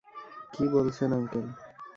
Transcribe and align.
কী 0.53 0.63
বলছেন, 0.67 1.09
আঙ্কেল? 1.13 1.47